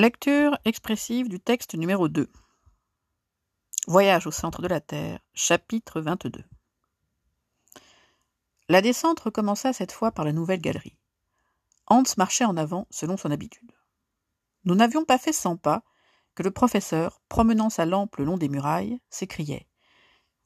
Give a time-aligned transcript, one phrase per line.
[0.00, 2.26] Lecture expressive du texte numéro 2.
[3.86, 6.42] Voyage au centre de la Terre, chapitre 22.
[8.70, 10.96] La descente recommença cette fois par la nouvelle galerie.
[11.86, 13.72] Hans marchait en avant selon son habitude.
[14.64, 15.82] Nous n'avions pas fait cent pas
[16.34, 19.68] que le professeur, promenant sa lampe le long des murailles, s'écriait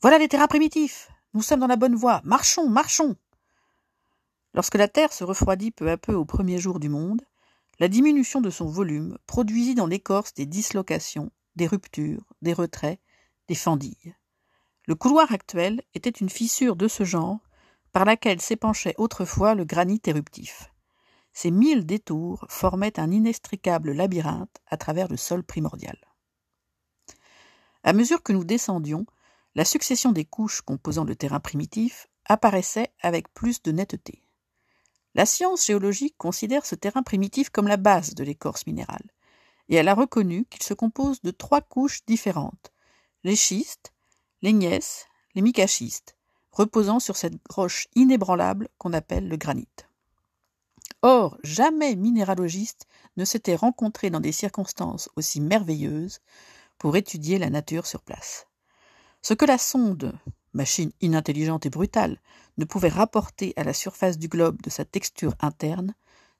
[0.02, 3.14] Voilà les terrains primitifs Nous sommes dans la bonne voie Marchons, marchons
[4.52, 7.22] Lorsque la Terre se refroidit peu à peu au premier jour du monde,
[7.80, 13.00] la diminution de son volume produisit dans l'écorce des dislocations, des ruptures, des retraits,
[13.48, 14.14] des fendilles.
[14.86, 17.40] Le couloir actuel était une fissure de ce genre
[17.92, 20.70] par laquelle s'épanchait autrefois le granit éruptif.
[21.32, 25.98] Ces mille détours formaient un inextricable labyrinthe à travers le sol primordial.
[27.82, 29.06] À mesure que nous descendions,
[29.54, 34.23] la succession des couches composant le terrain primitif apparaissait avec plus de netteté.
[35.14, 39.12] La science géologique considère ce terrain primitif comme la base de l'écorce minérale,
[39.68, 42.72] et elle a reconnu qu'il se compose de trois couches différentes
[43.24, 43.92] les schistes,
[44.42, 46.16] les gneiss, les micaschistes,
[46.52, 49.68] reposant sur cette roche inébranlable qu'on appelle le granit.
[51.02, 56.20] Or, jamais minéralogiste ne s'était rencontré dans des circonstances aussi merveilleuses
[56.78, 58.46] pour étudier la nature sur place.
[59.22, 60.12] Ce que la sonde
[60.54, 62.20] machine inintelligente et brutale,
[62.56, 65.94] ne pouvait rapporter à la surface du globe de sa texture interne,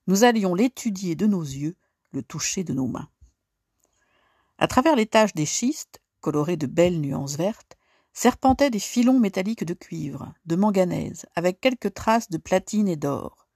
[0.06, 1.76] nous allions l'étudier de nos yeux,
[2.12, 3.08] le toucher de nos mains.
[4.58, 7.76] À travers les taches des schistes, colorées de belles nuances vertes,
[8.12, 13.48] serpentaient des filons métalliques de cuivre, de manganèse, avec quelques traces de platine et d'or.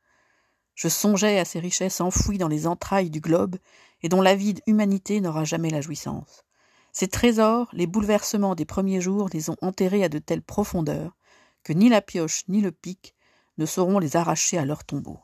[0.75, 3.57] Je songeais à ces richesses enfouies dans les entrailles du globe
[4.03, 6.45] et dont l'avide humanité n'aura jamais la jouissance.
[6.93, 11.17] Ces trésors, les bouleversements des premiers jours les ont enterrés à de telles profondeurs
[11.63, 13.15] que ni la pioche ni le pic
[13.59, 15.21] ne sauront les arracher à leur tombeau.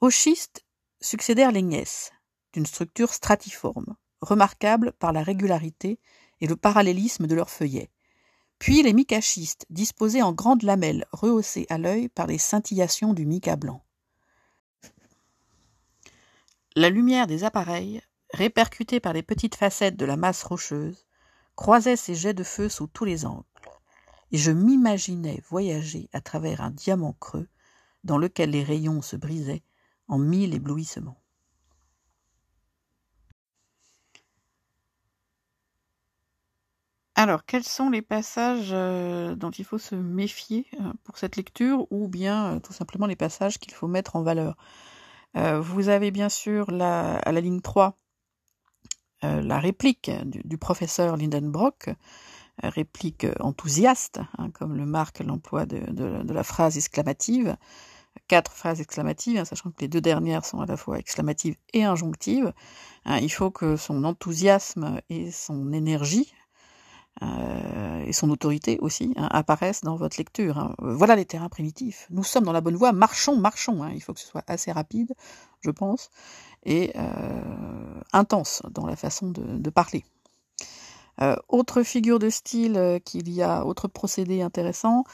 [0.00, 0.64] Aux schistes
[1.00, 2.12] succédèrent les gneiss,
[2.52, 5.98] d'une structure stratiforme, remarquable par la régularité
[6.40, 7.90] et le parallélisme de leurs feuillets,
[8.58, 13.56] puis les micachistes disposés en grandes lamelles rehaussées à l'œil par les scintillations du mica
[13.56, 13.84] blanc.
[16.76, 18.00] La lumière des appareils
[18.32, 21.06] répercuté par les petites facettes de la masse rocheuse,
[21.54, 23.44] croisait ses jets de feu sous tous les angles,
[24.30, 27.48] et je m'imaginais voyager à travers un diamant creux
[28.04, 29.62] dans lequel les rayons se brisaient
[30.08, 31.18] en mille éblouissements.
[37.14, 41.86] Alors, quels sont les passages euh, dont il faut se méfier euh, pour cette lecture,
[41.92, 44.56] ou bien euh, tout simplement les passages qu'il faut mettre en valeur?
[45.34, 48.01] Vous avez bien sûr la, à la ligne 3 euh,
[49.22, 51.90] la réplique du, professeur Lindenbrock,
[52.64, 57.56] euh, réplique enthousiaste, hein, comme le marque l'emploi de, la phrase exclamative,
[58.28, 61.84] quatre phrases exclamatives, hein, sachant que les deux dernières sont à la fois exclamatives et
[61.84, 62.52] injonctives.
[63.06, 66.34] Hein, il faut que son enthousiasme et son énergie
[67.22, 70.74] euh, et son autorité aussi apparaissent dans votre lecture.
[70.78, 72.06] Voilà les terrains primitifs.
[72.10, 72.92] Nous sommes dans la bonne voie.
[72.92, 73.88] Marchons, marchons.
[73.88, 75.14] Il faut que ce soit assez rapide,
[75.60, 76.10] je pense
[76.64, 77.00] et euh,
[78.12, 80.04] intense dans la façon de, parler.
[81.20, 85.04] Euh, autre figure de style euh, qu'il y a, autre procédé intéressant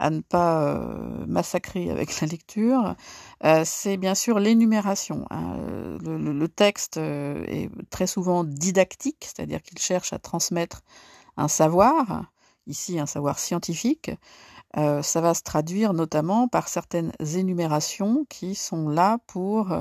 [0.00, 0.80] à ne pas
[1.26, 2.94] massacrer avec la lecture,
[3.64, 5.26] c'est bien sûr l'énumération.
[5.30, 5.56] Hein.
[6.00, 10.82] Le, texte est très souvent didactique, c'est-à-dire qu'il cherche à transmettre
[11.36, 12.26] un savoir,
[12.68, 14.12] ici un savoir scientifique.
[14.76, 19.76] ça va se traduire notamment par certaines énumérations qui sont là pour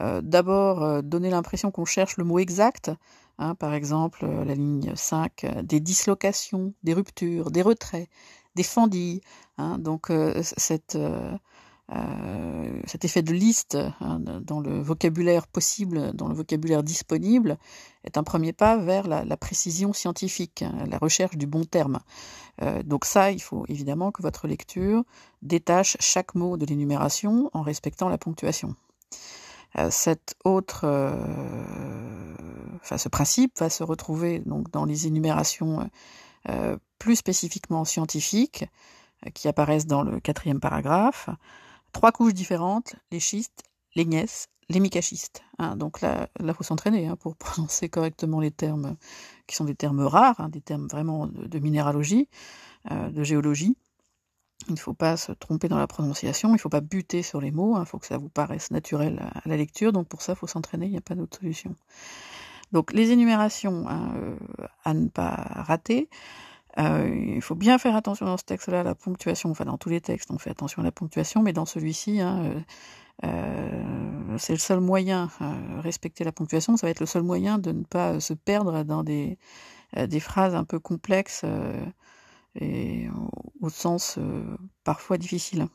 [0.00, 2.90] euh, d'abord euh, donner l'impression qu'on cherche le mot exact,
[3.38, 8.08] hein, par exemple euh, la ligne 5, des dislocations, des ruptures, des retraits,
[8.54, 9.20] des fendilles.
[9.58, 10.96] Hein, donc cet
[13.04, 17.58] effet de liste hein, dans le vocabulaire possible, dans le vocabulaire disponible,
[18.04, 21.98] est un premier pas vers la, précision scientifique, la recherche du bon terme.
[22.84, 25.02] donc ça, il faut évidemment que votre lecture
[25.42, 28.76] détache chaque mot de l'énumération en respectant la ponctuation.
[29.76, 31.12] Euh, cette autre, euh,
[32.76, 35.88] enfin, ce principe va se retrouver donc dans les énumérations
[36.48, 38.64] euh, plus spécifiquement scientifiques
[39.34, 41.28] qui apparaissent dans le quatrième paragraphe.
[41.92, 43.64] Trois couches différentes les schistes,
[43.94, 45.42] les gneiss, les micachistes.
[45.58, 45.76] Hein.
[45.76, 48.96] donc là, il faut s'entraîner hein, pour prononcer correctement les termes
[49.46, 52.28] qui sont des termes rares, hein, des termes vraiment de, minéralogie,
[52.90, 53.76] de géologie.
[54.66, 57.40] Il ne faut pas se tromper dans la prononciation, il ne faut pas buter sur
[57.40, 60.20] les mots, il hein, faut que ça vous paraisse naturel à la lecture, donc pour
[60.20, 61.74] ça, il faut s'entraîner, il n'y a pas d'autre solution.
[62.72, 64.36] Donc les énumérations hein, euh,
[64.84, 66.08] à ne pas rater.
[66.78, 69.88] Euh, il faut bien faire attention dans ce texte-là à la ponctuation, enfin dans tous
[69.88, 72.62] les textes on fait attention à la ponctuation, mais dans celui-ci, hein,
[73.24, 75.28] euh, c'est le seul moyen,
[75.82, 79.02] respecter la ponctuation, ça va être le seul moyen de ne pas se perdre dans
[79.02, 79.38] des,
[79.96, 81.44] des phrases un peu complexes
[82.54, 83.08] et
[83.60, 84.18] au sens
[84.84, 85.68] parfois difficile.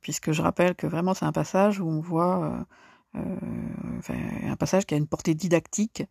[0.00, 2.66] puisque je rappelle que vraiment c'est un passage où on voit
[3.14, 6.04] un passage qui a une portée didactique.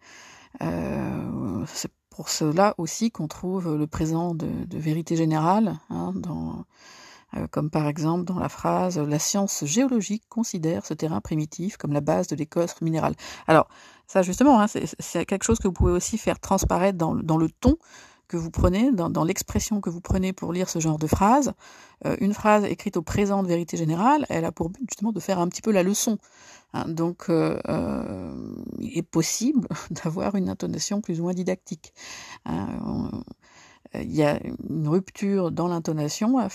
[0.59, 6.13] c'est pour cela aussi qu'on trouve le présent de, vérité générale, hein,
[7.35, 11.91] euh, comme par exemple dans la phrase La science géologique considère ce terrain primitif comme
[11.91, 13.15] la base de l'écorce minérale.
[13.47, 13.67] Alors,
[14.05, 17.49] ça justement, hein, c'est quelque chose que vous pouvez aussi faire transparaître dans, dans le
[17.49, 17.77] ton
[18.33, 21.53] que vous prenez, dans, l'expression que vous prenez pour lire ce genre de phrase.
[22.07, 25.19] Euh, une phrase écrite au présent de vérité générale, elle a pour but justement de
[25.19, 26.17] faire un petit peu la leçon.
[26.73, 26.85] Hein.
[26.87, 27.59] donc, euh,
[28.79, 31.93] il est possible d'avoir une intonation plus ou moins didactique.
[32.45, 33.21] Hein
[33.95, 36.47] il y a une rupture dans l'intonation à,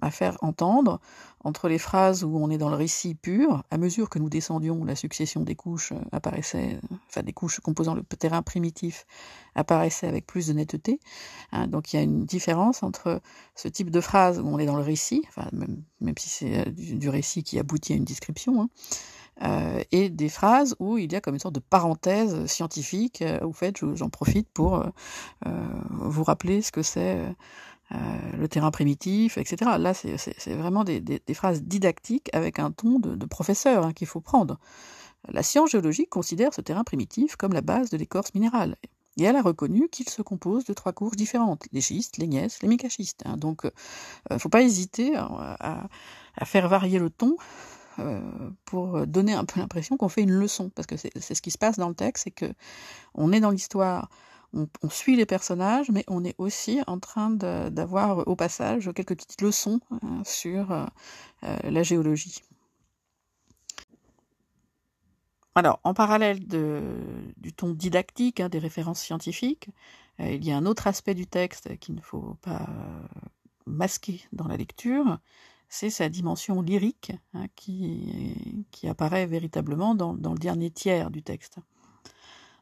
[0.00, 1.00] à faire entendre
[1.44, 4.84] entre les phrases où on est dans le récit pur, à mesure que nous descendions,
[4.84, 6.78] la succession des couches apparaissait,
[7.08, 9.06] enfin des couches composant le terrain primitif
[9.54, 11.00] apparaissait avec plus de netteté.
[11.52, 11.66] Hein.
[11.66, 13.20] donc il y a une différence entre
[13.54, 16.70] ce type de phrase où on est dans le récit, même, même si c'est euh,
[16.70, 18.68] du, récit qui aboutit à une description, hein,
[19.40, 23.22] euh, et des phrases où il y a comme une sorte de parenthèse scientifique.
[23.22, 25.50] Euh, au fait, j'en profite pour euh,
[25.90, 27.18] vous rappeler ce que c'est
[28.38, 29.72] le terrain primitif, etc.
[29.78, 34.58] Là, c'est vraiment des, phrases didactiques avec un ton de, professeur hein, qu'il faut prendre.
[35.28, 38.76] La science géologique considère ce terrain primitif comme la base de l'écorce minérale.
[39.18, 42.62] Et elle a reconnu qu'il se compose de trois couches différentes, les schistes, les gneiss,
[42.62, 43.22] les micachistes.
[43.26, 43.36] Hein.
[43.36, 43.60] Donc,
[44.30, 45.88] il ne faut pas hésiter à,
[46.44, 47.36] faire varier le ton
[47.98, 48.20] euh,
[48.64, 51.58] pour donner un peu l'impression qu'on fait une leçon, parce que c'est ce qui se
[51.58, 52.52] passe dans le texte, c'est que
[53.14, 54.08] on est dans l'histoire,
[54.54, 59.40] on, suit les personnages, mais on est aussi en train d'avoir au passage quelques petites
[59.40, 60.84] leçons hein, sur euh,
[61.44, 62.42] euh, la géologie.
[65.54, 69.68] Alors, en parallèle du ton didactique, hein, des références scientifiques,
[70.18, 72.66] il y a un autre aspect du texte qu'il ne faut pas
[73.66, 75.18] masquer dans la lecture,
[75.72, 81.60] c'est sa dimension lyrique hein, qui, apparaît véritablement dans, le dernier tiers du texte.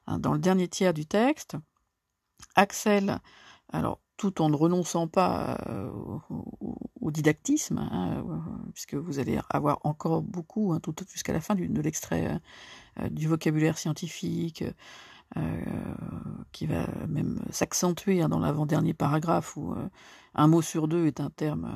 [0.07, 1.57] Hein, dans le dernier tiers du texte,
[2.55, 3.19] Axel,
[3.73, 5.91] alors tout en ne renonçant pas euh,
[7.01, 8.37] au, didactisme, hein, euh,
[8.75, 12.41] puisque vous allez avoir encore beaucoup, tout jusqu'à la fin de l'extrait
[13.01, 14.63] euh, du vocabulaire scientifique,
[16.51, 19.77] qui va même s'accentuer dans l'avant-dernier paragraphe où
[20.35, 21.71] un mot sur deux est un terme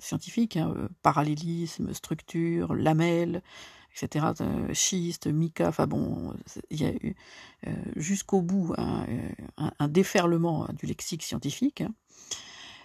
[0.00, 3.42] euh, scientifique, hein, parallélisme, structure, lamelle,
[3.94, 4.26] etc.,
[4.72, 6.34] schiste, mica, enfin bon,
[6.70, 7.16] il y a eu
[7.96, 11.82] jusqu'au bout un, déferlement du lexique scientifique.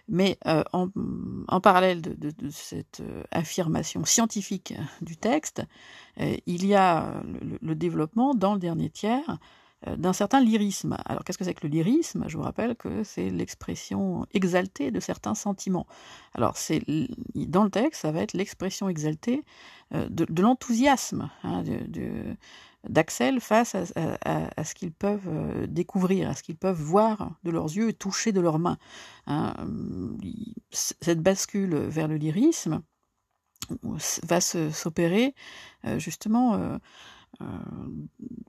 [0.07, 0.39] Mais
[0.73, 5.61] en, parallèle de, cette affirmation scientifique du texte,
[6.17, 7.21] il y a
[7.61, 9.64] le, développement dans le dernier tiers euh,
[9.97, 10.97] d'un certain lyrisme.
[11.05, 12.25] Alors qu'est-ce que c'est que le lyrisme?
[12.27, 15.85] Je vous rappelle que c'est l'expression exaltée de certains sentiments.
[16.33, 16.81] Alors c'est
[17.35, 19.43] dans le texte, ça va être l'expression exaltée
[19.93, 21.63] euh, de, l'enthousiasme hein,
[22.89, 27.65] d'Axel face à, ce qu'ils peuvent euh, découvrir, à ce qu'ils peuvent voir de leurs
[27.75, 28.77] yeux et toucher de leurs mains.
[29.27, 29.53] Hein.
[30.71, 32.81] Cette bascule vers le lyrisme
[34.23, 35.33] va s'opérer
[35.97, 36.77] justement euh,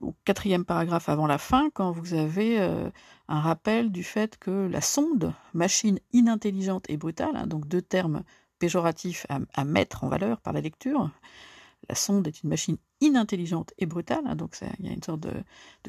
[0.01, 2.89] au quatrième paragraphe avant la fin, quand vous avez euh,
[3.27, 8.23] un rappel du fait que la sonde, machine inintelligente et brutale, hein, donc deux termes
[8.59, 11.11] péjoratifs à, mettre en valeur par la lecture,
[11.89, 15.19] la sonde est une machine inintelligente et brutale, hein, donc il y a une sorte
[15.19, 15.33] de,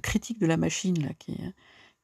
[0.02, 1.32] critique de la machine là, qui,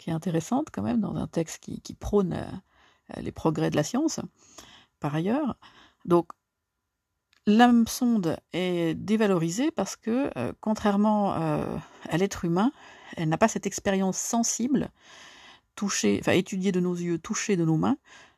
[0.06, 3.82] est intéressante quand même dans un texte qui, qui prône euh, les progrès de la
[3.82, 4.20] science,
[5.00, 5.56] par ailleurs.
[6.04, 6.28] Donc
[7.46, 11.76] l'âme sonde est dévalorisée parce que, euh, contrairement euh,
[12.08, 12.72] à l'être humain,
[13.16, 14.90] elle n'a pas cette expérience sensible,
[15.76, 17.96] touchée, enfin étudiée de nos yeux, touchée de nos mains.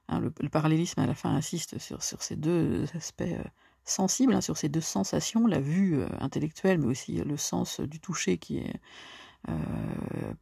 [0.09, 3.43] Hein, le, parallélisme à la fin insiste sur, ces deux aspects euh,
[3.85, 8.39] sensibles, hein, sur ces deux sensations, la vue intellectuelle, mais aussi le sens du toucher
[8.39, 8.81] qui est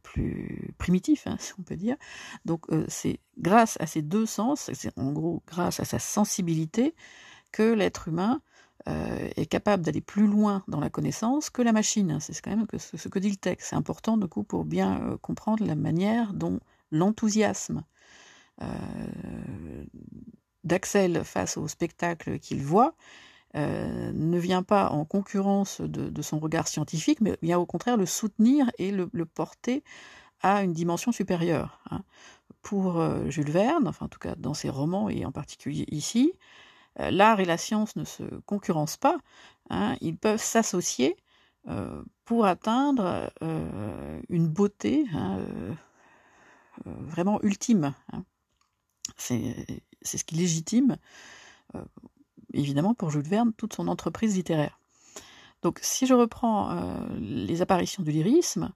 [0.01, 1.95] plus primitif, hein, si on peut dire.
[2.43, 6.95] Donc c'est grâce à ces deux sens, c'est en gros grâce à sa sensibilité,
[7.51, 8.41] que l'être humain
[8.87, 12.19] euh, est capable d'aller plus loin dans la connaissance que la machine.
[12.19, 13.69] C'est quand même ce, que dit le texte.
[13.71, 16.59] C'est important du coup pour bien euh, comprendre la manière dont
[16.91, 17.83] l'enthousiasme
[18.61, 18.67] euh,
[20.63, 22.93] d'Axel face au spectacle qu'il voit
[23.55, 28.69] ne vient pas en concurrence de, son regard scientifique, mais vient au contraire le soutenir
[28.77, 29.81] et le, porter
[30.41, 31.79] à une dimension supérieure.
[31.89, 32.03] Hein.
[32.61, 36.33] Pour Jules Verne, enfin en tout cas dans ses romans et en particulier ici,
[36.97, 39.17] l'art et la science ne se concurrencent pas,
[39.69, 41.15] hein, ils peuvent s'associer
[42.25, 43.31] pour atteindre
[44.29, 45.39] une beauté hein,
[46.85, 47.93] vraiment ultime.
[48.13, 48.23] Hein.
[49.17, 49.65] C'est
[50.03, 50.97] ce qui légitime,
[52.53, 54.79] évidemment, pour Jules Verne, toute son entreprise littéraire.
[55.61, 58.71] Donc, si je reprends les apparitions du lyrisme,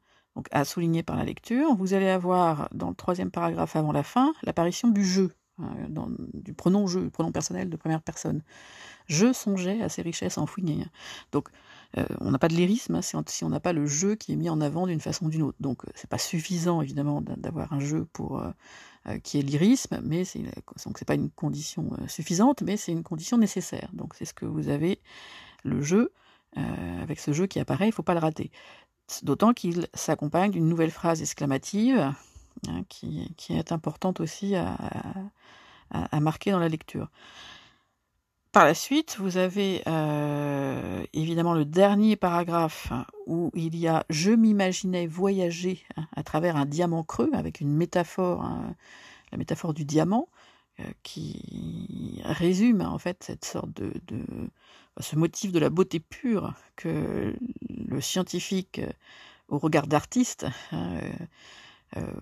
[0.51, 4.33] à souligner par la lecture, vous allez avoir dans le troisième paragraphe avant la fin
[4.43, 8.41] l'apparition du jeu, hein, du pronom je, pronom personnel de première personne.
[9.07, 10.85] Je songeais à ces richesses enfouies.
[11.31, 11.49] Donc
[11.97, 14.35] euh, on n'a pas de lyrisme hein, si on n'a pas le jeu qui est
[14.35, 15.57] mis en avant d'une façon ou d'une autre.
[15.59, 20.23] Donc euh, c'est pas suffisant évidemment d'avoir un jeu pour euh, qui est lyrisme, mais
[20.25, 20.43] c'est
[21.05, 23.89] pas une condition suffisante, mais c'est une condition nécessaire.
[23.93, 24.99] Donc c'est ce que vous avez
[25.63, 26.11] le jeu.
[27.01, 28.51] avec ce jeu qui apparaît, il ne faut pas le rater.
[29.23, 32.13] D'autant qu'il s'accompagne d'une nouvelle phrase exclamative
[32.67, 34.75] hein, qui, est importante aussi à,
[36.19, 37.09] marquer dans la lecture.
[38.51, 42.91] Par la suite, vous avez euh, évidemment le dernier paragraphe
[43.27, 47.71] où il y a Je m'imaginais voyager hein, à travers un diamant creux avec une
[47.71, 48.75] métaphore, hein,
[49.31, 50.29] la métaphore du diamant,
[50.79, 53.93] euh, qui résume en fait cette sorte de,
[54.99, 57.35] ce motif de la beauté pure que
[57.69, 58.91] le scientifique euh,
[59.47, 61.01] au regard d'artiste hein,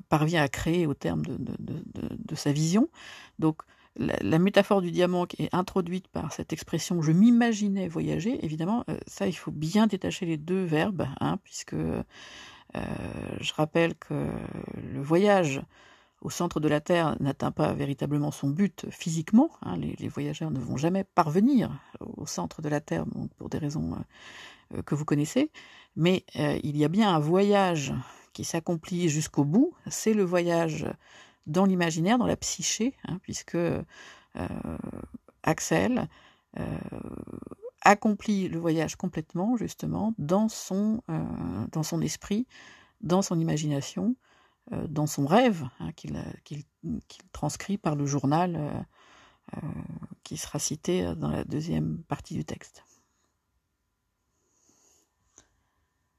[0.10, 2.90] parvient à créer au terme de, sa vision.
[3.40, 3.62] Donc
[3.96, 9.28] la, métaphore du diamant qui est introduite par cette expression je m'imaginais voyager, évidemment, ça
[9.28, 11.76] il faut bien détacher les deux verbes, hein, puisque
[12.74, 14.28] je rappelle que
[14.94, 15.62] le voyage
[16.22, 19.50] au centre de la Terre n'atteint pas véritablement son but physiquement.
[19.62, 23.06] Hein, les, voyageurs ne vont jamais parvenir au centre de la Terre
[23.38, 23.98] pour des raisons
[24.74, 25.52] euh, que vous connaissez.
[25.96, 27.94] Mais euh, il y a bien un voyage
[28.38, 29.74] qui s'accomplit jusqu'au bout.
[29.90, 30.86] C'est le voyage
[31.48, 33.78] dans l'imaginaire, dans la psyché, hein, puisque euh,
[35.44, 36.08] Axel
[37.82, 41.02] accomplit le voyage complètement, justement, dans son,
[41.84, 42.48] son esprit,
[43.02, 44.16] dans son imagination,
[44.74, 46.14] euh, dans son rêve, hein, qu'il
[47.32, 48.70] transcrit par le journal euh,
[49.56, 49.68] euh,
[50.24, 52.84] qui sera cité dans la deuxième partie du texte.